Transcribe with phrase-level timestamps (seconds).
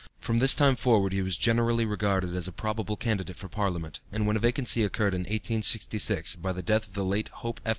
[0.17, 4.25] From this time forward he was generally regarded as a probable candidate for Parliament; and
[4.25, 7.69] when a vacancy occurred in 1866, by the death of the late Hope F.